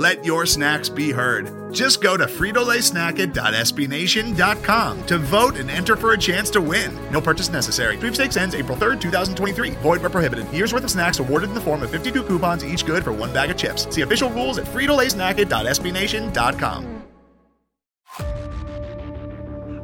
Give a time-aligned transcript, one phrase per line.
[0.00, 1.74] Let your snacks be heard.
[1.74, 6.98] Just go to fritolaysnacket.sbnation.com to vote and enter for a chance to win.
[7.10, 7.98] No purchase necessary.
[7.98, 9.72] Sweepstakes ends April 3rd, 2023.
[9.72, 10.50] Void where prohibited.
[10.54, 13.30] Year's worth of snacks awarded in the form of 52 coupons, each good for one
[13.34, 13.94] bag of chips.
[13.94, 17.02] See official rules at fritolaysnacket.sbnation.com.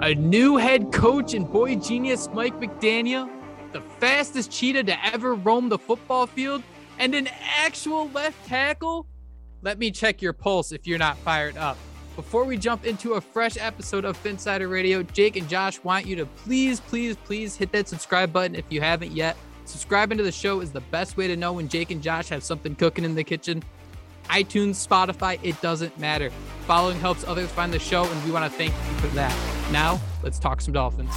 [0.01, 3.29] A new head coach and boy genius Mike McDaniel,
[3.75, 6.63] the fastest cheetah to ever roam the football field,
[6.99, 7.29] and an
[7.59, 9.07] actual left tackle
[9.67, 11.77] let me check your pulse if you're not fired up.
[12.15, 16.15] Before we jump into a fresh episode of Phinsider Radio, Jake and Josh want you
[16.15, 19.37] to please, please, please hit that subscribe button if you haven't yet.
[19.65, 22.45] Subscribing to the show is the best way to know when Jake and Josh have
[22.45, 23.61] something cooking in the kitchen.
[24.27, 26.31] iTunes, Spotify, it doesn't matter.
[26.69, 29.37] Following helps others find the show, and we want to thank you for that.
[29.73, 31.13] Now, let's talk some Dolphins.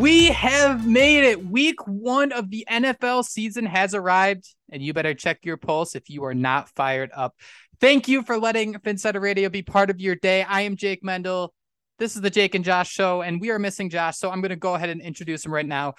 [0.00, 1.44] We have made it.
[1.44, 6.08] Week one of the NFL season has arrived, and you better check your pulse if
[6.08, 7.34] you are not fired up.
[7.82, 10.42] Thank you for letting Phinsider Radio be part of your day.
[10.42, 11.52] I am Jake Mendel.
[11.98, 14.48] This is the Jake and Josh show, and we are missing Josh, so I'm going
[14.48, 15.92] to go ahead and introduce him right now.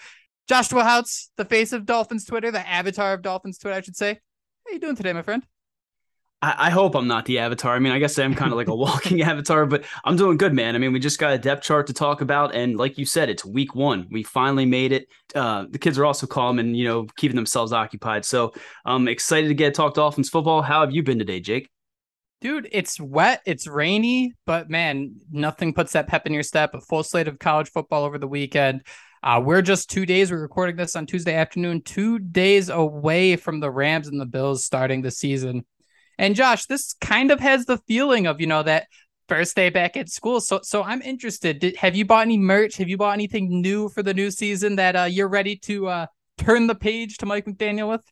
[0.50, 4.14] Joshua Houtz, the face of Dolphins Twitter, the avatar of Dolphins Twitter, I should say.
[4.14, 5.44] How are you doing today, my friend?
[6.42, 7.76] I, I hope I'm not the avatar.
[7.76, 10.38] I mean, I guess I am kind of like a walking avatar, but I'm doing
[10.38, 10.76] good, man.
[10.76, 13.30] I mean, we just got a depth chart to talk about, and like you said,
[13.30, 14.08] it's week one.
[14.12, 15.08] We finally made it.
[15.36, 18.26] Uh, the kids are also calm and you know keeping themselves occupied.
[18.26, 18.54] So
[18.86, 20.62] I'm excited to get to talk Dolphins football.
[20.62, 21.70] How have you been today, Jake?
[22.42, 26.74] Dude, it's wet, it's rainy, but man, nothing puts that pep in your step.
[26.74, 28.82] A full slate of college football over the weekend.
[29.22, 30.32] Uh, we're just two days.
[30.32, 34.64] We're recording this on Tuesday afternoon, two days away from the Rams and the Bills
[34.64, 35.64] starting the season.
[36.22, 38.86] And Josh, this kind of has the feeling of, you know, that
[39.28, 40.40] first day back at school.
[40.40, 41.58] So so I'm interested.
[41.58, 42.78] Did, have you bought any merch?
[42.78, 46.06] Have you bought anything new for the new season that uh, you're ready to uh,
[46.38, 48.04] turn the page to Mike McDaniel with?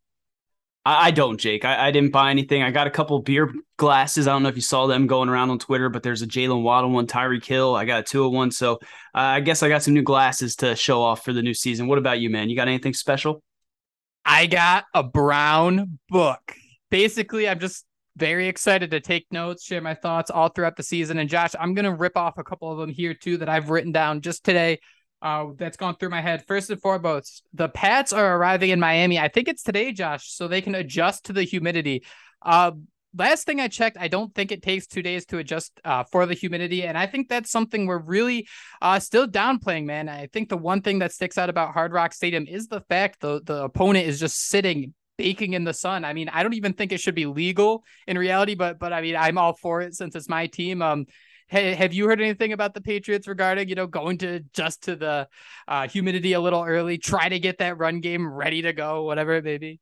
[0.85, 1.65] I, don't, Jake.
[1.65, 2.63] I, I, didn't buy anything.
[2.63, 4.27] I got a couple beer glasses.
[4.27, 6.63] I don't know if you saw them going around on Twitter, but there's a Jaylen
[6.63, 7.75] Waddle one, Tyreek Hill.
[7.75, 8.49] I got a two of one.
[8.49, 8.75] So
[9.13, 11.85] uh, I guess I got some new glasses to show off for the new season.
[11.85, 12.49] What about you, man?
[12.49, 13.43] You got anything special?
[14.25, 16.55] I got a brown book.
[16.89, 17.85] Basically, I'm just
[18.19, 21.17] very excited to take notes, share my thoughts all throughout the season.
[21.19, 23.69] And Josh, I'm going to rip off a couple of them here too that I've
[23.69, 24.79] written down just today.
[25.21, 26.45] uh, that's gone through my head.
[26.47, 29.19] First and foremost, the Pats are arriving in Miami.
[29.19, 32.03] I think it's today, Josh, so they can adjust to the humidity.
[32.41, 32.71] Uh,
[33.13, 36.25] last thing I checked, I don't think it takes two days to adjust uh, for
[36.25, 36.83] the humidity.
[36.83, 38.47] And I think that's something we're really
[38.81, 40.07] uh, still downplaying, man.
[40.07, 43.19] I think the one thing that sticks out about Hard Rock Stadium is the fact
[43.19, 46.05] the, the opponent is just sitting baking in the sun.
[46.05, 49.01] I mean, I don't even think it should be legal in reality, but but I
[49.01, 50.81] mean, I'm all for it since it's my team.
[50.81, 51.07] Um,
[51.49, 54.95] hey, have you heard anything about the Patriots regarding you know going to just to
[54.95, 55.27] the
[55.67, 59.33] uh, humidity a little early, try to get that run game ready to go, whatever
[59.35, 59.81] it may be?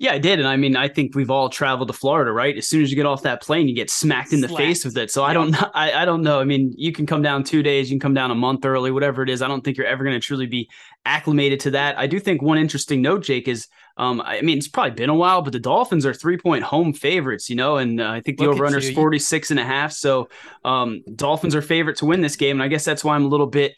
[0.00, 2.56] Yeah, I did, and I mean, I think we've all traveled to Florida, right?
[2.56, 4.64] As soon as you get off that plane, you get smacked in the Slapped.
[4.64, 5.10] face with it.
[5.10, 6.38] So I don't, I, I don't know.
[6.38, 8.92] I mean, you can come down two days, you can come down a month early,
[8.92, 9.42] whatever it is.
[9.42, 10.70] I don't think you're ever going to truly be
[11.04, 11.98] acclimated to that.
[11.98, 13.66] I do think one interesting note, Jake, is
[13.98, 16.92] um, I mean, it's probably been a while, but the Dolphins are three point home
[16.92, 19.90] favorites, you know, and uh, I think the over under is 46 and a half.
[19.90, 20.28] So
[20.64, 22.56] um, Dolphins are favorite to win this game.
[22.56, 23.74] And I guess that's why I'm a little bit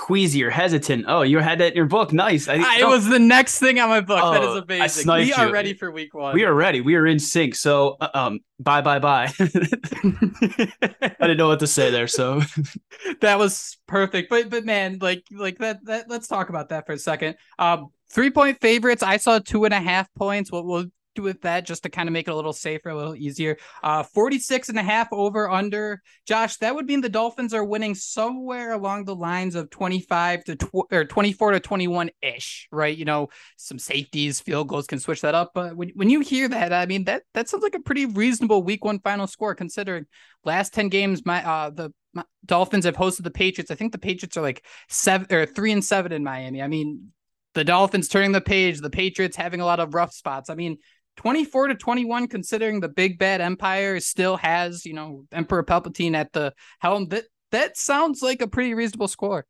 [0.00, 1.04] queasy or hesitant.
[1.06, 2.10] Oh, you had that in your book.
[2.10, 2.48] Nice.
[2.48, 4.18] I, it was the next thing on my book.
[4.22, 5.12] Oh, that is oh, amazing.
[5.12, 6.34] We are ready for week one.
[6.34, 6.80] We are ready.
[6.80, 7.54] We are in sync.
[7.54, 9.30] So, uh, um, bye, bye, bye.
[9.38, 12.06] I didn't know what to say there.
[12.06, 12.40] So
[13.20, 14.30] that was perfect.
[14.30, 17.36] But, but man, like, like that, that, let's talk about that for a second.
[17.58, 19.04] Um, Three point favorites.
[19.04, 20.50] I saw two and a half points.
[20.50, 22.96] We'll, we'll do with that just to kind of make it a little safer, a
[22.96, 23.56] little easier.
[23.82, 26.00] Uh, 46 and a half over under.
[26.26, 30.56] Josh, that would mean the Dolphins are winning somewhere along the lines of 25 to
[30.56, 32.96] tw- or 24 to 21 ish, right?
[32.96, 35.52] You know, some safeties, field goals can switch that up.
[35.54, 38.62] But when, when you hear that, I mean, that, that sounds like a pretty reasonable
[38.62, 40.06] week one final score considering
[40.44, 43.70] last 10 games, my, uh, the, my Dolphins have hosted the Patriots.
[43.70, 46.62] I think the Patriots are like seven or three and seven in Miami.
[46.62, 47.12] I mean,
[47.54, 50.50] the Dolphins turning the page, the Patriots having a lot of rough spots.
[50.50, 50.78] I mean,
[51.20, 56.32] 24 to 21, considering the big bad empire still has, you know, Emperor Palpatine at
[56.32, 57.08] the helm.
[57.08, 59.44] That that sounds like a pretty reasonable score.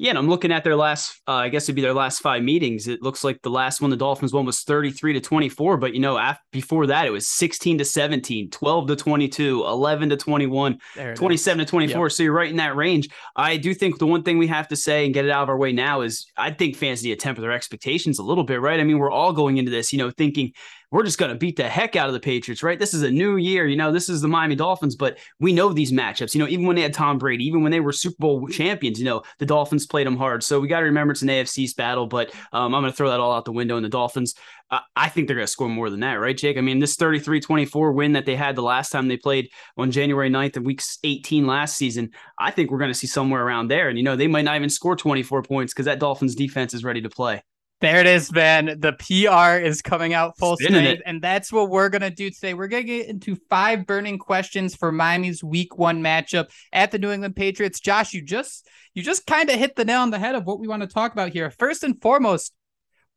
[0.00, 2.42] Yeah, and I'm looking at their last, uh, I guess it'd be their last five
[2.42, 2.88] meetings.
[2.88, 6.00] It looks like the last one the Dolphins won was 33 to 24, but you
[6.00, 10.78] know, after, before that it was 16 to 17, 12 to 22, 11 to 21,
[11.14, 11.66] 27 is.
[11.66, 12.06] to 24.
[12.06, 12.12] Yep.
[12.12, 13.10] So you're right in that range.
[13.36, 15.50] I do think the one thing we have to say and get it out of
[15.50, 18.62] our way now is I think fans need to temper their expectations a little bit,
[18.62, 18.80] right?
[18.80, 20.52] I mean, we're all going into this, you know, thinking
[20.90, 22.78] we're just going to beat the heck out of the Patriots, right?
[22.78, 23.66] This is a new year.
[23.66, 26.34] You know, this is the Miami Dolphins, but we know these matchups.
[26.34, 28.98] You know, even when they had Tom Brady, even when they were Super Bowl champions,
[28.98, 30.42] you know, the Dolphins played them hard.
[30.42, 33.10] So we got to remember it's an AFC battle, but um, I'm going to throw
[33.10, 33.76] that all out the window.
[33.76, 34.34] And the Dolphins,
[34.72, 36.58] uh, I think they're going to score more than that, right, Jake?
[36.58, 39.92] I mean, this 33 24 win that they had the last time they played on
[39.92, 43.68] January 9th of week 18 last season, I think we're going to see somewhere around
[43.68, 43.88] there.
[43.88, 46.82] And, you know, they might not even score 24 points because that Dolphins defense is
[46.82, 47.42] ready to play.
[47.80, 48.76] There it is, man.
[48.78, 52.52] The PR is coming out full strength, and that's what we're gonna do today.
[52.52, 57.10] We're gonna get into five burning questions for Miami's Week One matchup at the New
[57.10, 57.80] England Patriots.
[57.80, 60.60] Josh, you just you just kind of hit the nail on the head of what
[60.60, 61.50] we want to talk about here.
[61.50, 62.52] First and foremost,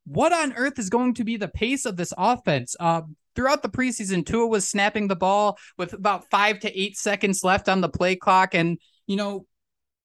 [0.06, 2.74] what on earth is going to be the pace of this offense?
[2.80, 3.01] Uh,
[3.36, 7.68] throughout the preseason, Tua was snapping the ball with about five to eight seconds left
[7.68, 8.77] on the play clock, and
[9.07, 9.45] you know,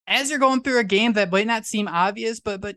[0.08, 2.74] as you're going through a game that might not seem obvious, but but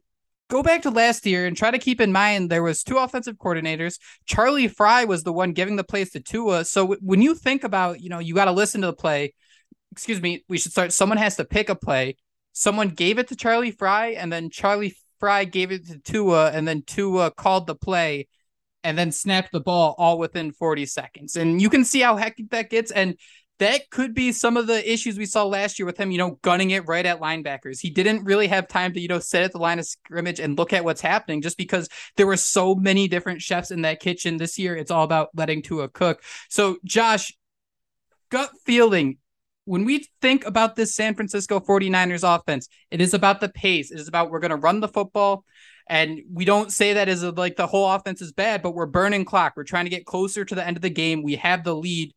[0.52, 3.38] go back to last year and try to keep in mind there was two offensive
[3.38, 3.98] coordinators.
[4.26, 6.66] Charlie Frye was the one giving the plays to Tua.
[6.66, 9.34] So w- when you think about, you know, you got to listen to the play.
[9.94, 10.92] Excuse me, we should start.
[10.92, 12.18] Someone has to pick a play.
[12.52, 16.68] Someone gave it to Charlie Frye, and then Charlie Frye gave it to Tua, and
[16.68, 18.28] then Tua called the play,
[18.84, 21.38] and then snapped the ball all within 40 seconds.
[21.38, 22.92] And you can see how hectic that gets.
[22.92, 23.16] And
[23.62, 26.40] that could be some of the issues we saw last year with him, you know,
[26.42, 27.80] gunning it right at linebackers.
[27.80, 30.58] He didn't really have time to, you know, sit at the line of scrimmage and
[30.58, 31.88] look at what's happening just because
[32.18, 34.76] there were so many different chefs in that kitchen this year.
[34.76, 36.24] It's all about letting Tua cook.
[36.50, 37.38] So, Josh,
[38.32, 39.20] gut feeling,
[39.66, 43.92] when we think about this San Francisco 49ers offense, it is about the pace.
[43.92, 45.46] It is about we're going to run the football.
[45.88, 48.88] And we don't say that as a, like the whole offense is bad, but we're
[48.88, 49.54] burning clock.
[49.56, 51.22] We're trying to get closer to the end of the game.
[51.22, 52.12] We have the lead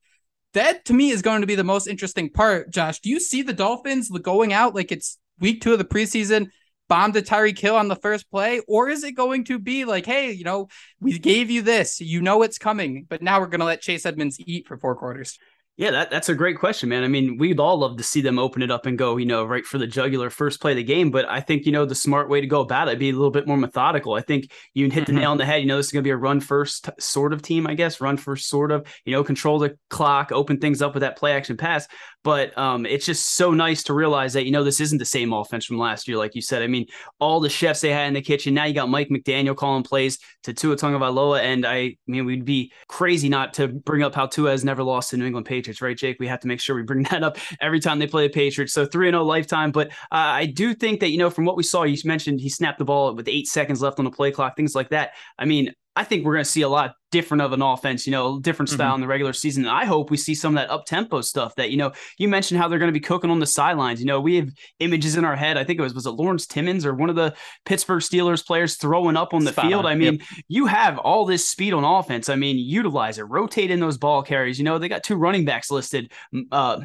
[0.55, 2.71] that to me is going to be the most interesting part.
[2.71, 6.49] Josh, do you see the Dolphins going out like it's week two of the preseason,
[6.89, 10.07] bomb to Tyreek Hill on the first play, or is it going to be like,
[10.07, 10.69] hey, you know,
[11.01, 14.07] we gave you this, you know it's coming, but now we're going to let Chase
[14.07, 15.39] Edmonds eat for four quarters?
[15.77, 17.03] Yeah, that, that's a great question, man.
[17.03, 19.45] I mean, we'd all love to see them open it up and go, you know,
[19.45, 21.11] right for the jugular first play of the game.
[21.11, 23.33] But I think, you know, the smart way to go about it be a little
[23.33, 24.15] bit more methodical.
[24.15, 25.23] I think you hit the mm-hmm.
[25.23, 25.63] nail on the head.
[25.63, 28.01] You know, this is going to be a run first sort of team, I guess,
[28.01, 31.33] run first sort of, you know, control the clock, open things up with that play
[31.33, 31.89] action pass.
[32.25, 35.35] But um, it's just so nice to realize that, you know, this isn't the same
[35.35, 36.63] offense from last year, like you said.
[36.63, 36.87] I mean,
[37.21, 38.55] all the chefs they had in the kitchen.
[38.55, 41.41] Now you got Mike McDaniel calling plays to Tua Tagovailoa.
[41.41, 44.83] And I, I mean, we'd be crazy not to bring up how Tua has never
[44.83, 46.17] lost to New England Patriots, right, Jake?
[46.19, 48.73] We have to make sure we bring that up every time they play the Patriots.
[48.73, 49.71] So 3 0 lifetime.
[49.71, 49.93] But uh,
[50.41, 52.87] I do think that, you know, from what we saw, you mentioned he snapped the
[52.87, 55.13] ball with eight seconds left on the play clock, things like that.
[55.39, 58.11] I mean, I think we're going to see a lot different of an offense, you
[58.11, 58.95] know, different style mm-hmm.
[58.97, 59.67] in the regular season.
[59.67, 62.61] I hope we see some of that up tempo stuff that, you know, you mentioned
[62.61, 64.01] how they're going to be cooking on the sidelines.
[64.01, 65.57] You know, we have images in our head.
[65.57, 67.35] I think it was, was it Lawrence Timmons or one of the
[67.65, 69.87] Pittsburgh Steelers players throwing up on the Spot field?
[69.87, 69.93] On.
[69.93, 70.23] I mean, yep.
[70.49, 72.29] you have all this speed on offense.
[72.29, 74.59] I mean, utilize it, rotate in those ball carries.
[74.59, 76.11] You know, they got two running backs listed.
[76.51, 76.81] Uh,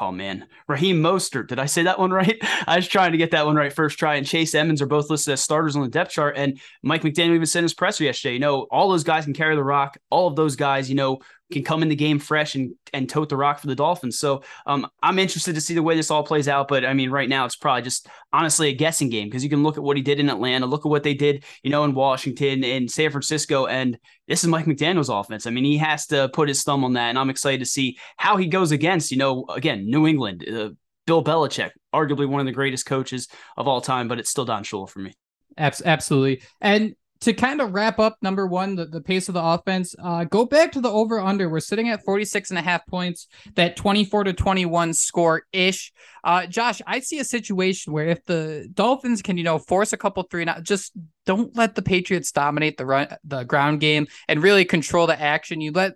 [0.00, 1.48] oh man, Raheem Mostert.
[1.48, 2.36] Did I say that one right?
[2.66, 4.16] I was trying to get that one right first try.
[4.16, 6.36] And Chase Edmonds are both listed as starters on the depth chart.
[6.36, 9.56] And Mike McDaniel even sent his presser yesterday, you know, all those guys can carry
[9.56, 9.96] the rock.
[10.10, 11.18] All of those guys, you know,
[11.54, 14.18] can come in the game fresh and and tote the rock for the Dolphins.
[14.18, 16.68] So um, I'm interested to see the way this all plays out.
[16.68, 19.62] But I mean, right now it's probably just honestly a guessing game because you can
[19.62, 21.94] look at what he did in Atlanta, look at what they did, you know, in
[21.94, 25.46] Washington and San Francisco, and this is Mike McDaniel's offense.
[25.46, 27.98] I mean, he has to put his thumb on that, and I'm excited to see
[28.16, 30.70] how he goes against, you know, again, New England, uh,
[31.06, 34.64] Bill Belichick, arguably one of the greatest coaches of all time, but it's still Don
[34.64, 35.12] Shula for me.
[35.56, 36.42] Absolutely.
[36.60, 40.24] And to kind of wrap up number one, the, the pace of the offense, uh,
[40.24, 41.48] go back to the over under.
[41.48, 45.90] We're sitting at 46 and a half points, that 24 to 21 score ish.
[46.22, 49.96] Uh, Josh, I see a situation where if the Dolphins can, you know, force a
[49.96, 50.92] couple three, now just
[51.24, 55.62] don't let the Patriots dominate the run, the ground game and really control the action.
[55.62, 55.94] You let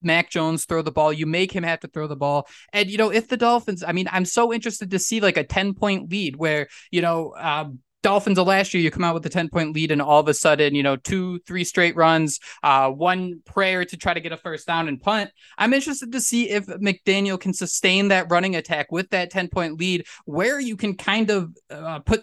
[0.00, 1.12] Mac Jones throw the ball.
[1.12, 2.46] You make him have to throw the ball.
[2.72, 5.42] And, you know, if the Dolphins, I mean, I'm so interested to see like a
[5.42, 9.26] 10 point lead where, you know, um, Dolphins of last year, you come out with
[9.26, 12.38] a 10 point lead, and all of a sudden, you know, two, three straight runs,
[12.62, 15.30] uh, one prayer to try to get a first down and punt.
[15.56, 19.78] I'm interested to see if McDaniel can sustain that running attack with that 10 point
[19.78, 22.22] lead, where you can kind of uh, put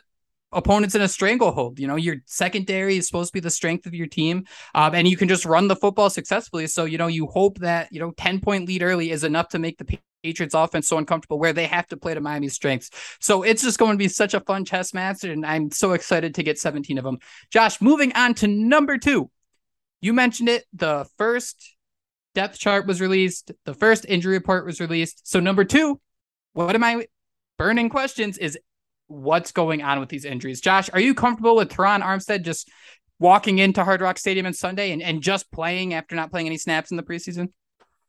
[0.51, 1.79] opponents in a stranglehold.
[1.79, 5.07] You know, your secondary is supposed to be the strength of your team, um, and
[5.07, 6.67] you can just run the football successfully.
[6.67, 9.59] So, you know, you hope that, you know, 10 point lead early is enough to
[9.59, 12.89] make the Patriots offense so uncomfortable where they have to play to Miami's strengths.
[13.19, 16.33] So it's just going to be such a fun chess match, and I'm so excited
[16.35, 17.19] to get 17 of them.
[17.51, 19.29] Josh, moving on to number two.
[20.01, 20.65] You mentioned it.
[20.73, 21.75] The first
[22.33, 25.27] depth chart was released, the first injury report was released.
[25.27, 26.01] So, number two,
[26.53, 27.05] what am I
[27.59, 28.57] burning questions is
[29.05, 30.59] what's going on with these injuries?
[30.59, 32.67] Josh, are you comfortable with Terron Armstead just
[33.19, 36.57] walking into Hard Rock Stadium on Sunday and, and just playing after not playing any
[36.57, 37.49] snaps in the preseason?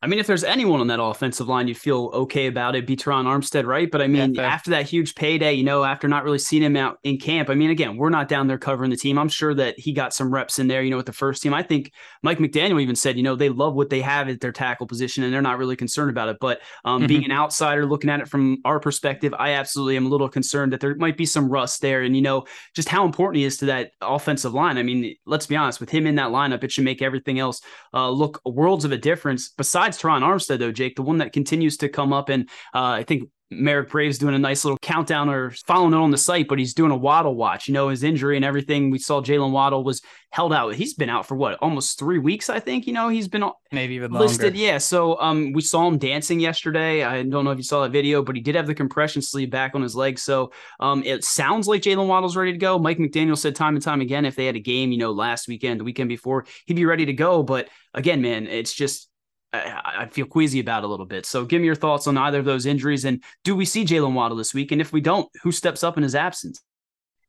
[0.02, 2.96] I mean, if there's anyone on that offensive line you feel okay about it, be
[2.96, 3.90] Terron Armstead, right?
[3.90, 6.76] But I mean, yeah, after that huge payday, you know, after not really seeing him
[6.76, 9.18] out in camp, I mean, again, we're not down there covering the team.
[9.18, 11.54] I'm sure that he got some reps in there, you know, with the first team.
[11.54, 14.52] I think Mike McDaniel even said, you know, they love what they have at their
[14.52, 16.36] tackle position and they're not really concerned about it.
[16.42, 17.06] But um, mm-hmm.
[17.06, 20.74] being an outsider looking at it from our perspective, I absolutely am a little concerned
[20.74, 22.02] that there might be some rust there.
[22.02, 24.76] And, you know, just how important he is to that offensive line.
[24.76, 27.62] I mean, let's be honest, with him in that lineup, it should make everything else
[27.94, 29.48] uh, look worlds of a difference.
[29.48, 33.02] Besides Terron Armstead, though, Jake, the one that continues to come up, and uh, I
[33.02, 36.58] think Merrick Braves doing a nice little countdown or following it on the site, but
[36.58, 37.68] he's doing a Waddle watch.
[37.68, 38.90] You know, his injury and everything.
[38.90, 40.74] We saw Jaylen Waddle was held out.
[40.74, 42.88] He's been out for what, almost three weeks, I think.
[42.88, 44.54] You know, he's been maybe even listed.
[44.54, 44.58] Longer.
[44.58, 44.78] Yeah.
[44.78, 47.04] So um, we saw him dancing yesterday.
[47.04, 49.50] I don't know if you saw that video, but he did have the compression sleeve
[49.50, 50.18] back on his leg.
[50.18, 50.50] So
[50.80, 52.80] um, it sounds like Jaylen Waddle's ready to go.
[52.80, 55.46] Mike McDaniel said time and time again, if they had a game, you know, last
[55.46, 57.44] weekend, the weekend before, he'd be ready to go.
[57.44, 59.08] But again, man, it's just
[59.56, 61.26] I, I, feel queasy about a little bit.
[61.26, 63.04] So give me your thoughts on either of those injuries.
[63.04, 64.72] And do we see Jaylen Waddle this week?
[64.72, 66.62] And if we don't, who steps up in his absence?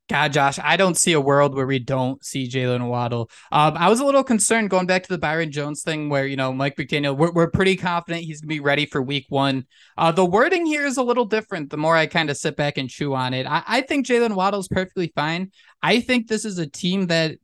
[0.08, 3.30] God, Josh, I don't see a world where we don't see Jaylen Waddle.
[3.52, 6.36] Um, I was a little concerned going back to the Byron Jones thing, where you
[6.36, 9.66] know Mike McDaniel, we're, we're pretty confident he's gonna be ready for Week One.
[9.98, 11.68] Uh, the wording here is a little different.
[11.68, 14.60] The more I kind of sit back and chew on it, I, I think Waddle
[14.60, 15.52] is perfectly fine.
[15.82, 17.36] I think this is a team that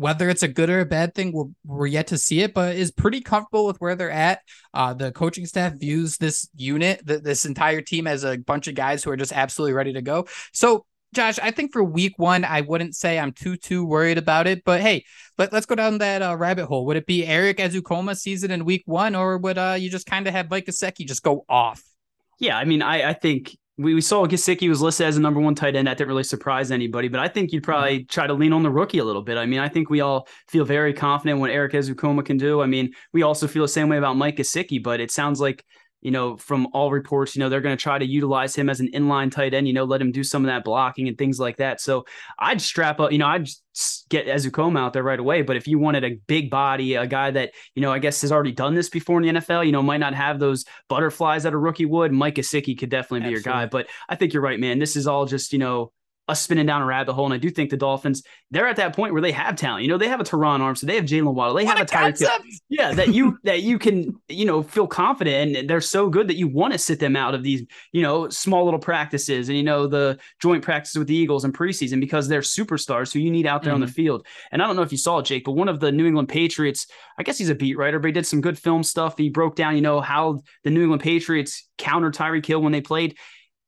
[0.00, 2.74] whether it's a good or a bad thing, we're, we're yet to see it, but
[2.74, 4.40] is pretty comfortable with where they're at.
[4.72, 8.74] Uh, the coaching staff views this unit, th- this entire team, as a bunch of
[8.74, 10.26] guys who are just absolutely ready to go.
[10.54, 14.46] So, Josh, I think for week one, I wouldn't say I'm too too worried about
[14.46, 14.64] it.
[14.64, 15.04] But hey,
[15.36, 16.86] let, let's go down that uh, rabbit hole.
[16.86, 20.26] Would it be Erik Ezukanma season in week one, or would uh, you just kind
[20.26, 21.82] of have Mike Gesicki just go off?
[22.38, 25.40] Yeah, I mean, I, I think we, we saw Gesicki was listed as the number
[25.40, 25.86] one tight end.
[25.86, 28.06] That didn't really surprise anybody, but I think you'd probably mm-hmm.
[28.08, 29.38] try to lean on the rookie a little bit.
[29.38, 32.60] I mean, I think we all feel very confident what Erik Ezukanma can do.
[32.60, 35.64] I mean, we also feel the same way about Mike Gesicki, but it sounds like
[36.02, 38.80] you know, from all reports, you know, they're going to try to utilize him as
[38.80, 41.38] an inline tight end, you know, let him do some of that blocking and things
[41.38, 41.80] like that.
[41.80, 42.06] So
[42.38, 43.48] I'd strap up, you know, I'd
[44.08, 45.42] get Ezukanma out there right away.
[45.42, 48.32] But if you wanted a big body, a guy that, you know, I guess has
[48.32, 51.52] already done this before in the NFL, you know, might not have those butterflies that
[51.52, 53.50] a rookie would, Mike Gesicki could definitely be Absolutely.
[53.50, 53.66] your guy.
[53.66, 54.78] But I think you're right, man.
[54.78, 55.92] This is all just, you know,
[56.30, 57.26] us spinning down a rabbit hole.
[57.26, 59.82] And I do think the Dolphins, they're at that point where they have talent.
[59.82, 61.90] You know, they have a Terron Armstead, they have Jaylen Waddle, they what have a,
[61.90, 62.26] Tyreek.
[62.68, 66.36] Yeah, that you that you can, you know, feel confident and they're so good that
[66.36, 69.64] you want to sit them out of these, you know, small little practices and you
[69.64, 73.46] know the joint practices with the Eagles in preseason because they're superstars who you need
[73.46, 73.74] out there mm-hmm.
[73.74, 73.94] on the mm-hmm.
[73.94, 74.26] field.
[74.52, 76.28] And I don't know if you saw it, Jake, but one of the New England
[76.28, 76.86] Patriots,
[77.18, 79.18] I guess he's a beat writer, but he did some good film stuff.
[79.18, 82.80] He broke down, you know, how the New England Patriots countered Tyreek Hill when they
[82.80, 83.16] played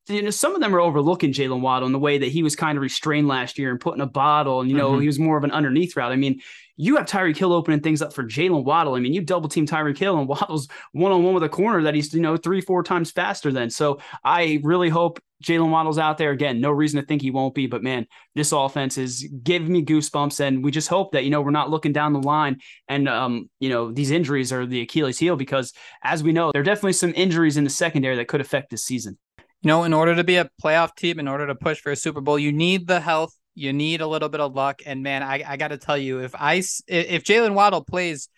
[0.09, 2.57] you know, some of them are overlooking Jaylen Waddle in the way that he was
[2.57, 5.01] kind of restrained last year and put in a bottle, and you know mm-hmm.
[5.01, 6.13] he was more of an underneath route.
[6.13, 6.41] I mean,
[6.77, 8.95] you have Tyreek Hill opening things up for Jaylen Waddle.
[8.95, 11.83] I mean, you double team Tyreek Hill, and Waddle's one on one with a corner
[11.85, 13.71] that he's you know three four times faster than.
[13.71, 16.61] So I really hope Jaylen Waddle's out there again.
[16.61, 20.41] No reason to think he won't be, but man, this offense is giving me goosebumps,
[20.41, 23.49] and we just hope that you know we're not looking down the line and um
[23.61, 26.93] you know these injuries are the Achilles heel because as we know there are definitely
[26.93, 29.17] some injuries in the secondary that could affect this season
[29.63, 31.97] you know, in order to be a playoff team, in order to push for a
[31.97, 34.83] Super Bowl, you need the health, you need a little bit of luck.
[34.85, 36.55] And man, I, I got to tell you, if I
[36.89, 38.29] if Jaylen Waddle plays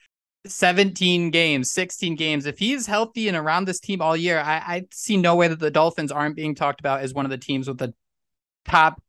[0.46, 4.82] 17 games, 16 games, if he's healthy and around this team all year, I, I
[4.92, 7.68] see no way that the Dolphins aren't being talked about as one of the teams
[7.68, 7.94] with the
[8.66, 9.00] top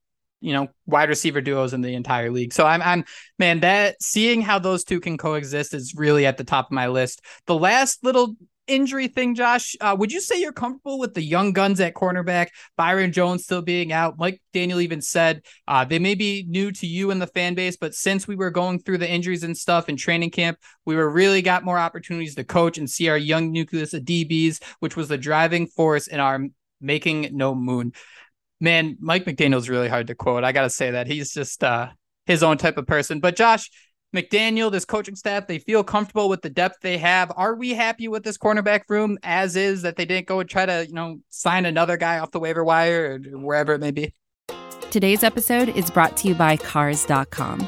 [0.41, 2.53] you know wide receiver duos in the entire league.
[2.53, 3.03] So I'm I'm
[3.39, 6.87] man that seeing how those two can coexist is really at the top of my
[6.87, 7.21] list.
[7.47, 8.35] The last little
[8.67, 12.49] injury thing, Josh, uh, would you say you're comfortable with the young guns at cornerback,
[12.77, 14.17] Byron Jones still being out?
[14.17, 17.77] Mike Daniel even said uh, they may be new to you and the fan base,
[17.77, 21.09] but since we were going through the injuries and stuff in training camp, we were
[21.09, 25.07] really got more opportunities to coach and see our young nucleus of DBs, which was
[25.07, 26.41] the driving force in our
[26.81, 27.93] making no moon.
[28.59, 30.43] Man, Mike McDaniel's really hard to quote.
[30.43, 31.89] I got to say that he's just uh,
[32.25, 33.19] his own type of person.
[33.19, 33.69] But Josh,
[34.13, 37.31] McDaniel, this coaching staff, they feel comfortable with the depth they have.
[37.35, 40.65] Are we happy with this cornerback room as is that they didn't go and try
[40.65, 44.13] to, you know, sign another guy off the waiver wire or wherever it may be?
[44.91, 47.67] Today's episode is brought to you by Cars.com.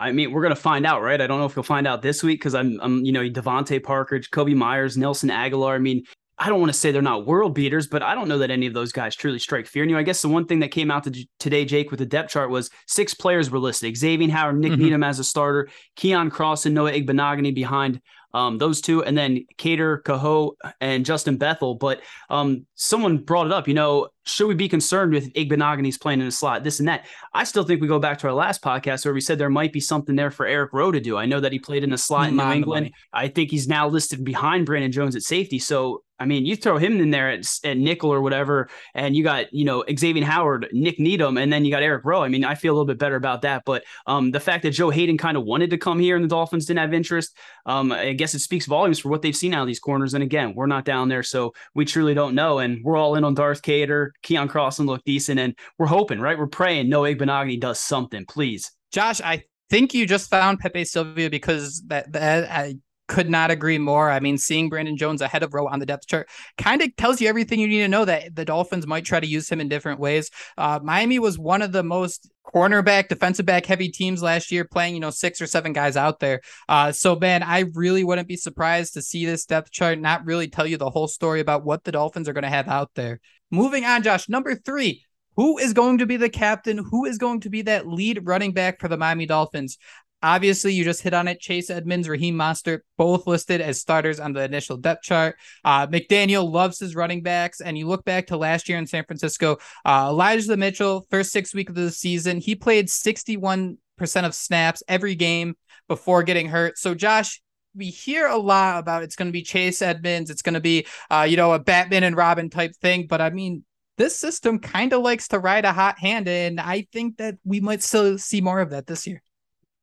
[0.00, 1.20] I mean, we're gonna find out, right?
[1.20, 3.82] I don't know if you'll find out this week because I'm, I'm, you know, DeVante
[3.82, 5.74] Parker, Kobe Myers, Nelson Agholor.
[5.74, 6.04] I mean,
[6.38, 8.66] I don't want to say they're not world beaters, but I don't know that any
[8.66, 9.82] of those guys truly strike fear.
[9.82, 12.06] And you I guess the one thing that came out to, today, Jake, with the
[12.06, 14.82] depth chart was six players were listed: Xavier Howard, Nik mm-hmm.
[14.82, 18.00] Needham as a starter, Keon Cross, and Noah Igbinoghene behind
[18.32, 21.74] um, those two, and then Kader Kohou and Justin Bethel.
[21.74, 26.20] But um, someone brought it up, you know, should we be concerned with Igbinoghene's playing
[26.20, 27.06] in a slot, this and that?
[27.34, 29.72] I still think we go back to our last podcast where we said there might
[29.72, 31.16] be something there for Eric Rowe to do.
[31.16, 32.92] I know that he played in a slot in New England.
[33.12, 35.58] I think he's now listed behind Brandon Jones at safety.
[35.58, 39.24] So I mean, you throw him in there at, at, nickel or whatever, and you
[39.24, 42.22] got you know Xavier Howard, Nik Needham, and then you got Eric Rowe.
[42.22, 43.62] I mean, I feel a little bit better about that.
[43.64, 46.28] But um, the fact that Joe Haden kind of wanted to come here and the
[46.28, 49.62] Dolphins didn't have interest, um, I guess it speaks volumes for what they've seen out
[49.62, 50.12] of these corners.
[50.12, 52.58] And again, we're not down there, so we truly don't know.
[52.58, 56.38] And we're all in on Darth Kader, Keion Crossen look decent, and we're hoping, right?
[56.38, 58.70] We're praying no Igbinoghene does something, please.
[58.92, 62.74] Josh, I think you just found Pepe Silvia because that, that I
[63.10, 64.08] could not agree more.
[64.08, 67.20] I mean, seeing Brandon Jones ahead of Rowe on the depth chart kind of tells
[67.20, 69.68] you everything you need to know that the Dolphins might try to use him in
[69.68, 70.30] different ways.
[70.56, 74.94] Uh, Miami was one of the most cornerback, defensive back heavy teams last year, playing,
[74.94, 76.40] you know, six or seven guys out there.
[76.68, 80.46] Uh, so, man, I really wouldn't be surprised to see this depth chart not really
[80.46, 83.18] tell you the whole story about what the Dolphins are going to have out there.
[83.50, 85.04] Moving on, Josh, number three.
[85.34, 86.78] Who is going to be the captain?
[86.78, 89.78] Who is going to be that lead running back for the Miami Dolphins?
[90.22, 91.40] Obviously, you just hit on it.
[91.40, 95.36] Chase Edmonds, Raheem Mostert, both listed as starters on the initial depth chart.
[95.64, 99.04] Uh, McDaniel loves his running backs, and you look back to last year in San
[99.04, 99.58] Francisco.
[99.84, 103.76] Uh, Elijah Mitchell, first six weeks of the season, he played 61%
[104.24, 105.56] of snaps every game
[105.88, 106.78] before getting hurt.
[106.78, 107.40] So, Josh,
[107.74, 110.86] we hear a lot about it's going to be Chase Edmonds, it's going to be,
[111.10, 113.06] uh, you know, a Batman and Robin type thing.
[113.06, 113.64] But I mean,
[113.96, 117.60] this system kind of likes to ride a hot hand, and I think that we
[117.60, 119.22] might still see more of that this year.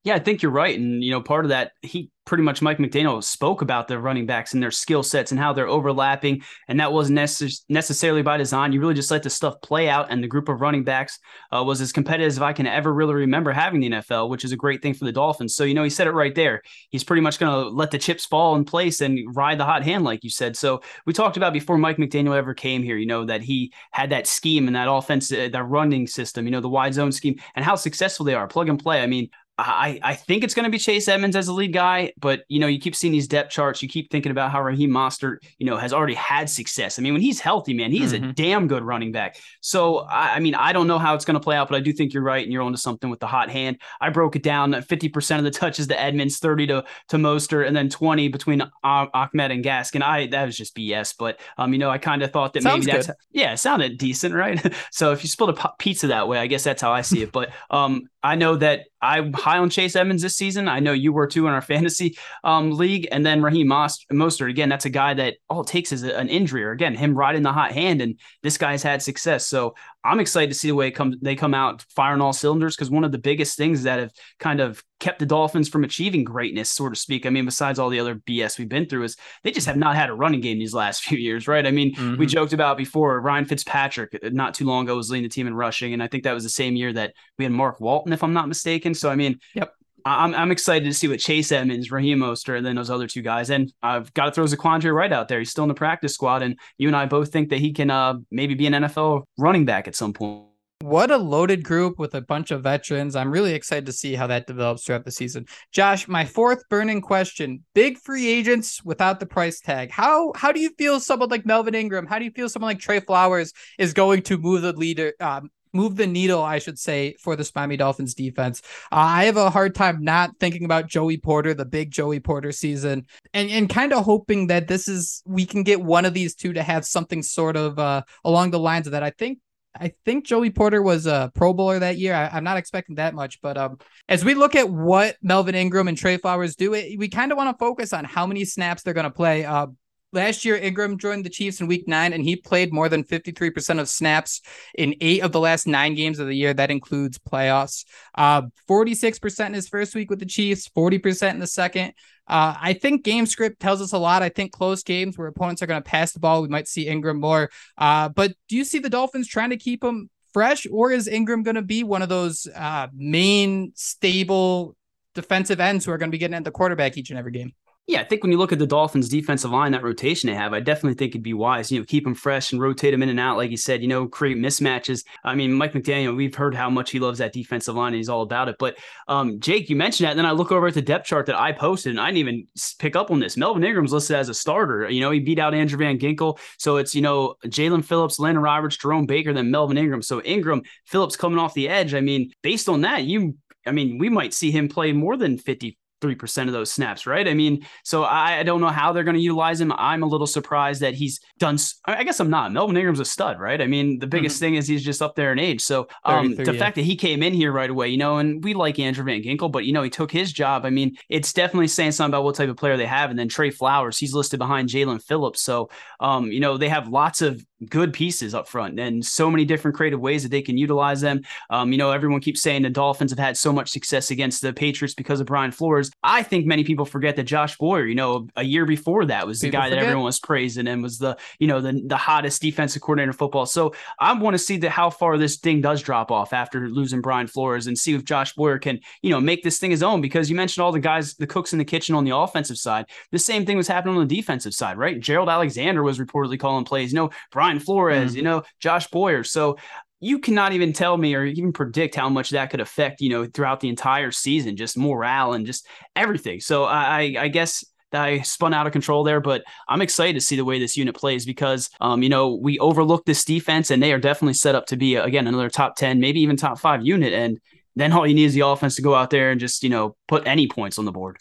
[0.08, 0.80] Yeah, I think you're right.
[0.80, 4.26] And, you know, part of that, he pretty much Mike McDaniel spoke about the running
[4.26, 6.44] backs and their skill sets and how they're overlapping.
[6.70, 8.72] And that wasn't necess- necessarily by design.
[8.72, 10.10] You really just let the stuff play out.
[10.10, 11.20] And the group of running backs
[11.54, 14.54] uh, was as competitive as I can ever really remember having the NFL, which is
[14.54, 15.56] a great thing for the Dolphins.
[15.56, 16.62] So, you know, he said it right there.
[16.90, 19.84] He's pretty much going to let the chips fall in place and ride the hot
[19.84, 20.56] hand, like you said.
[20.56, 24.12] So, we talked about before Mike McDaniel ever came here, you know, that he had
[24.12, 27.36] that scheme and that offense, uh, that running system, you know, the wide zone scheme
[27.56, 28.48] and how successful they are.
[28.48, 29.02] Plug and play.
[29.02, 32.14] I mean, I, I think it's going to be Chase Edmonds as the lead guy,
[32.20, 33.82] but you know, you keep seeing these depth charts.
[33.82, 37.00] You keep thinking about how Raheem Mostert, you know, has already had success.
[37.00, 38.30] I mean, when he's healthy, man, he is mm-hmm.
[38.30, 39.38] a damn good running back.
[39.62, 41.80] So, I, I mean, I don't know how it's going to play out, but I
[41.80, 43.80] do think you're right, and you're onto something with the hot hand.
[44.00, 47.76] I broke it down: 50% of the touches to Edmonds, 30 to to Mostert, and
[47.76, 50.04] then 20 between Ahmed and Gaskin.
[50.04, 52.86] I that was just BS, but um, you know, I kind of thought that Sounds
[52.86, 54.74] maybe that's yeah, it sounded decent, right?
[54.92, 57.32] so if you split a pizza that way, I guess that's how I see it.
[57.32, 60.68] But um, I know that I'm high on Chase Edmonds this season.
[60.68, 63.08] I know you were too in our fantasy um, league.
[63.12, 66.64] And then Raheem Mostert, again, that's a guy that all it takes is an injury
[66.64, 68.02] or again, him riding the hot hand.
[68.02, 69.46] And this guy's had success.
[69.46, 69.76] So
[70.08, 72.90] I'm excited to see the way it comes, they come out firing all cylinders because
[72.90, 76.72] one of the biggest things that have kind of kept the Dolphins from achieving greatness,
[76.72, 77.26] so to speak.
[77.26, 79.96] I mean, besides all the other BS we've been through, is they just have not
[79.96, 81.68] had a running game these last few years, right?
[81.68, 82.18] I mean, mm-hmm.
[82.18, 85.48] we joked about before Ryan Fitzpatrick uh, not too long ago was leading the team
[85.48, 88.14] in rushing, and I think that was the same year that we had Mark Walton,
[88.14, 88.94] if I'm not mistaken.
[88.94, 89.74] So I mean, yep.
[90.10, 93.22] I'm, I'm excited to see what Chase Edmonds, Raheem Mostert, and then those other two
[93.22, 93.50] guys.
[93.50, 95.40] And I've got to throw Zaquandre White out there.
[95.40, 97.90] He's still in the practice squad, and you and I both think that he can
[97.90, 100.48] uh, maybe be an NFL running back at some point.
[100.82, 103.16] What a loaded group with a bunch of veterans.
[103.16, 105.48] I'm really excited to see how that develops throughout the season.
[105.72, 109.90] Josh, my fourth burning question: Big free agents without the price tag.
[109.90, 112.06] How how do you feel someone like Melvin Ingram?
[112.06, 115.50] How do you feel someone like Trey Flowers is going to move the leader, um,
[115.74, 118.62] move the needle, I should say, for the Miami Dolphins defense.
[118.92, 122.52] Uh, I have a hard time not thinking about Joey Porter, the big Joey Porter
[122.52, 126.36] season, and and kind of hoping that this is we can get one of these
[126.36, 129.04] two to have something sort of uh, along the lines of that.
[129.04, 129.40] I think
[129.80, 132.14] I think Joey Porter was a Pro Bowler that year.
[132.14, 133.78] I, am not expecting that much, but um,
[134.10, 137.38] as we look at what Melvin Ingram and Trey Flowers do, it, we kind of
[137.38, 139.46] want to focus on how many snaps they're going to play.
[139.46, 139.68] Uh,
[140.14, 143.80] last year Ingram joined the Chiefs in week 9 and he played more than 53%
[143.80, 144.42] of snaps
[144.76, 147.86] in 8 of the last 9 games of the year that includes playoffs.
[148.16, 151.94] Uh 46% in his first week with the Chiefs, 40% in the second.
[152.28, 154.22] Uh, I think game script tells us a lot.
[154.22, 156.88] I think close games where opponents are going to pass the ball, we might see
[156.88, 157.50] Ingram more.
[157.78, 161.44] Uh, but do you see the Dolphins trying to keep him fresh, or is Ingram
[161.44, 164.76] going to be one of those uh, main stable
[165.16, 167.54] defensive ends who are going to be getting at the quarterback each and every game?
[167.88, 170.52] Yeah, I think when you look at the Dolphins' defensive line, that rotation they have,
[170.52, 173.08] I definitely think it'd be wise, you know, keep them fresh and rotate them in
[173.08, 175.06] and out, like you said, you know, create mismatches.
[175.24, 178.10] I mean, Mike McDaniel, we've heard how much he loves that defensive line and he's
[178.10, 178.58] all about it.
[178.60, 181.28] But um, Jake, you mentioned that, and then I look over at the depth chart
[181.28, 182.48] that I posted, and I didn't even
[182.78, 183.38] pick up on this.
[183.38, 184.90] Melvin Ingram's listed as a starter.
[184.90, 186.40] You know, he beat out Andrew Van Ginkel.
[186.58, 190.02] So it's, you know, Jaelan Phillips, Landon Roberts, Jerome Baker, then Melvin Ingram.
[190.02, 191.94] So Ingram, Phillips coming off the edge.
[191.94, 195.38] I mean, based on that, you I mean, we might see him play more than
[195.38, 197.28] 50 3% of those snaps, right?
[197.28, 199.72] I mean, so I, I don't know how they're going to utilize him.
[199.72, 201.58] I'm a little surprised that he's done.
[201.86, 202.52] I guess I'm not.
[202.54, 203.62] Melvin Ingram's a stud, right?
[203.62, 204.46] I mean, the biggest mm-hmm.
[204.46, 205.62] thing is he's just up there in age.
[205.62, 206.60] So um, the yeah.
[206.60, 209.22] fact that he came in here right away, you know, and we like Andrew Van
[209.22, 210.66] Ginkel, but, you know, he took his job.
[210.66, 213.10] I mean, it's definitely saying something about what type of player they have.
[213.10, 215.42] And then Trey Flowers, he's listed behind Jaelan Phillips.
[215.42, 219.44] So, um, you know, they have lots of good pieces up front and so many
[219.44, 221.22] different creative ways that they can utilize them.
[221.50, 224.54] Um, you know, everyone keeps saying the Dolphins have had so much success against the
[224.54, 225.92] Patriots because of Brian Flores.
[226.04, 229.40] I think many people forget that Josh Boyer, you know, a year before that was
[229.40, 229.80] the people guy forget.
[229.80, 233.18] that everyone was praising and was the, you know, the, the hottest defensive coordinator in
[233.18, 233.46] football.
[233.46, 237.02] So I want to see the, how far this thing does drop off after losing
[237.02, 240.02] Brian Flores and see if Josh Boyer can, you know, make this thing his own
[240.02, 242.86] because you mentioned all the guys, the cooks in the kitchen on the offensive side.
[243.12, 245.00] The same thing was happening on the defensive side, right?
[245.00, 246.92] Gerald Alexander was reportedly calling plays.
[246.92, 248.18] You know, Brian Flores, mm-hmm.
[248.18, 249.24] you know, Josh Boyer.
[249.24, 249.58] So
[250.00, 253.26] you cannot even tell me or even predict how much that could affect, you know,
[253.26, 256.40] throughout the entire season, just morale and just everything.
[256.40, 260.22] So I, I guess that I spun out of control there, but I'm excited to
[260.22, 263.82] see the way this unit plays because, um, you know, we overlook this defense and
[263.82, 266.86] they are definitely set up to be, again, another top 10, maybe even top five
[266.86, 267.14] unit.
[267.14, 267.40] And
[267.76, 269.96] then all you need is the offense to go out there and just, you know,
[270.08, 271.18] put any points on the board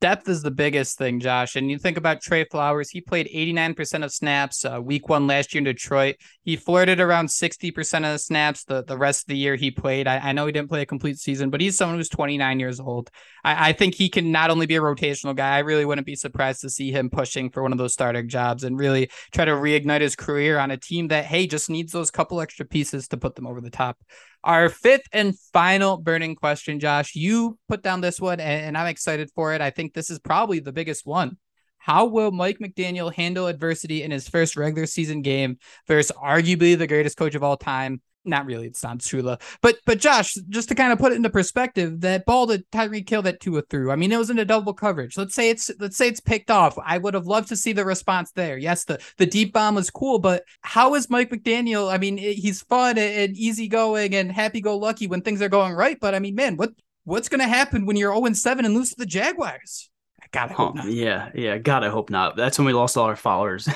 [0.00, 1.56] depth is the biggest thing, Josh.
[1.56, 5.54] And you think about Trey Flowers, he played 89% of snaps uh, week one last
[5.54, 6.16] year in Detroit.
[6.42, 10.08] He flirted around 60% of the snaps the, the rest of the year he played.
[10.08, 12.80] I, I know he didn't play a complete season, but he's someone who's 29 years
[12.80, 13.10] old.
[13.44, 16.16] I, I think he can not only be a rotational guy, I really wouldn't be
[16.16, 19.52] surprised to see him pushing for one of those starting jobs and really try to
[19.52, 23.16] reignite his career on a team that, hey, just needs those couple extra pieces to
[23.16, 23.98] put them over the top.
[24.42, 27.14] Our fifth and final burning question, Josh.
[27.14, 29.60] You put down this one, and I'm excited for it.
[29.60, 31.36] I think this is probably the biggest one.
[31.76, 36.86] How will Mike McDaniel handle adversity in his first regular season game versus arguably the
[36.86, 39.40] greatest coach of all time, not really, it's not Shula.
[39.62, 43.08] But but Josh, just to kind of put it into perspective, that ball that Tyreek
[43.08, 43.90] Hill that Tua threw.
[43.90, 45.16] I mean, it was in a double coverage.
[45.16, 46.78] Let's say it's let's say it's picked off.
[46.84, 48.58] I would have loved to see the response there.
[48.58, 51.92] Yes, the the deep bomb was cool, but how is Mike McDaniel?
[51.92, 55.98] I mean, he's fun and easygoing and happy go lucky when things are going right.
[56.00, 56.72] But I mean, man, what
[57.04, 59.90] what's gonna happen when you're 0 7 and lose to the Jaguars?
[60.32, 60.86] I hope not.
[60.86, 61.58] Yeah, yeah.
[61.58, 62.36] God, I hope not.
[62.36, 63.68] That's when we lost all our followers.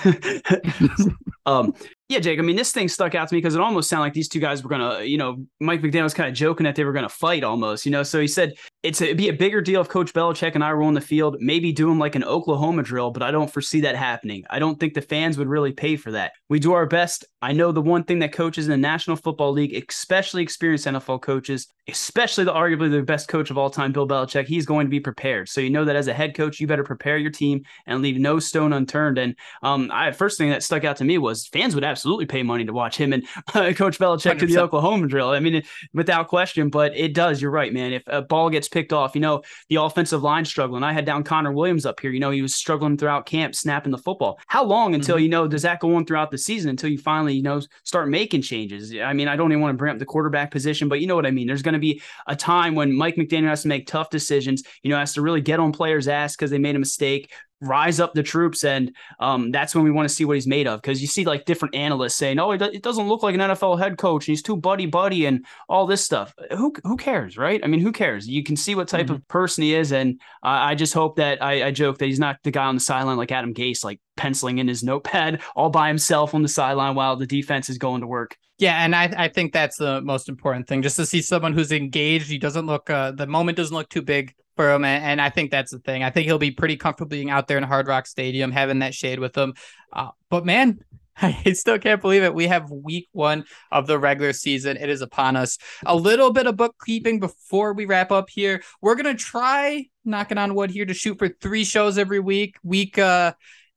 [1.47, 1.75] um,
[2.09, 2.39] yeah, Jake.
[2.39, 4.41] I mean, this thing stuck out to me because it almost sounded like these two
[4.41, 7.09] guys were gonna, you know, Mike McDaniel was kind of joking that they were gonna
[7.09, 8.03] fight almost, you know.
[8.03, 10.75] So he said it's a, it'd be a bigger deal if Coach Belichick and I
[10.75, 13.97] were on the field, maybe doing like an Oklahoma drill, but I don't foresee that
[13.97, 14.45] happening.
[14.51, 16.33] I don't think the fans would really pay for that.
[16.51, 17.25] We do our best.
[17.41, 21.23] I know the one thing that coaches in the National Football League, especially experienced NFL
[21.23, 24.91] coaches, especially the arguably the best coach of all time, Bill Belichick, he's going to
[24.91, 25.49] be prepared.
[25.49, 28.17] So you know that as a head coach, you better prepare your team and leave
[28.17, 29.19] no stone unturned.
[29.19, 32.43] And um, I first thing that stuck out to me was fans would absolutely pay
[32.43, 34.39] money to watch him and uh, Coach Belichick 100%.
[34.41, 35.29] to the Oklahoma drill.
[35.31, 37.41] I mean, without question, but it does.
[37.41, 37.93] You're right, man.
[37.93, 40.83] If a ball gets picked off, you know, the offensive line struggling.
[40.83, 42.11] I had down Connor Williams up here.
[42.11, 44.41] You know, he was struggling throughout camp, snapping the football.
[44.49, 45.23] How long until, mm-hmm.
[45.23, 48.09] you know, does that go on throughout the season until you finally, you know, start
[48.09, 48.93] making changes?
[48.93, 51.15] I mean, I don't even want to bring up the quarterback position, but you know
[51.15, 51.47] what I mean?
[51.47, 54.91] There's going to be a time when Mike McDaniel has to make tough decisions, you
[54.91, 58.15] know, has to really get on players' ass because they made a mistake, rise up
[58.15, 60.81] the troops, and um, that's when we want to see what he's made of.
[60.81, 63.99] Because you see like different analysts saying, "Oh, it, doesn't look like an NFL head
[63.99, 64.27] coach.
[64.27, 67.61] and He's too buddy buddy and all this stuff." Who who cares, right?
[67.63, 68.29] I mean, who cares?
[68.29, 69.17] You can see what type mm-hmm.
[69.17, 72.21] of person he is, and uh, I just hope that I, I joke that he's
[72.21, 75.71] not the guy on the sideline like Adam Gase, like penciling in his notepad all
[75.71, 78.37] by himself on the sideline while the defense is going to work.
[78.59, 81.73] Yeah, and I, I think that's the most important thing, just to see someone who's
[81.73, 82.29] engaged.
[82.29, 85.31] He doesn't look uh, the moment doesn't look too big for him, and, and I
[85.31, 86.03] think that's the thing.
[86.03, 88.95] I think he'll be pretty comfortable being out there in Hard Rock Stadium, having that
[88.95, 89.55] shade with him.
[89.93, 90.81] Uh, but man,
[91.23, 92.35] I still can't believe it.
[92.35, 94.77] We have week one of the regular season.
[94.77, 95.59] It is upon us.
[95.87, 98.63] A little bit of bookkeeping before we wrap up here.
[98.81, 102.57] We're gonna try knocking on wood here to shoot for three shows every week.
[102.63, 103.35] Week uh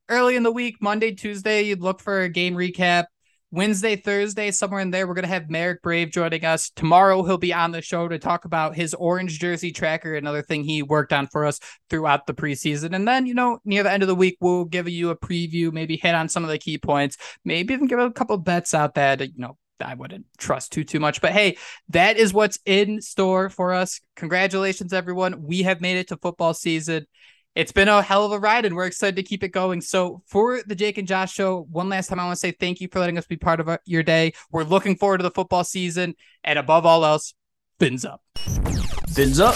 [0.10, 3.06] early in the week, Monday, Tuesday, you'd look for a game recap.
[3.50, 6.70] Wednesday, Thursday, somewhere in there, we're going to have Merrick Brave joining us.
[6.72, 10.66] Tomorrow, he'll be on the show to talk about his orange jersey tracker, another thing
[10.66, 12.94] he worked on for us throughout the preseason.
[12.94, 15.72] And then, you know, near the end of the week, we'll give you a preview,
[15.72, 18.96] maybe hit on some of the key points, maybe even give a couple bets out
[18.96, 21.22] that, you know, I wouldn't trust too too much.
[21.22, 21.58] But hey,
[21.90, 24.02] that is what's in store for us.
[24.16, 25.44] Congratulations, everyone.
[25.44, 27.06] We have made it to football season
[27.58, 29.82] it's been a hell of a ride and we're excited to keep it going.
[29.82, 32.80] So, for the Jake and Josh show, one last time, I want to say thank
[32.80, 34.34] you for letting us be part of uh, your day.
[34.52, 36.14] We're looking forward to the football season.
[36.44, 37.34] And above all else,
[37.80, 38.22] fins up.
[39.10, 39.56] Fins up.